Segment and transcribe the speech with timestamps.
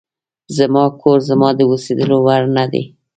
[0.57, 2.83] زما کور زما د اوسېدلو وړ نه دی.